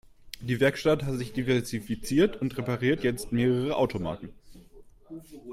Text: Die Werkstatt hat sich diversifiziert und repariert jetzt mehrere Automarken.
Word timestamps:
Die 0.39 0.59
Werkstatt 0.59 1.03
hat 1.03 1.19
sich 1.19 1.31
diversifiziert 1.31 2.41
und 2.41 2.57
repariert 2.57 3.03
jetzt 3.03 3.31
mehrere 3.31 3.75
Automarken. 3.75 4.29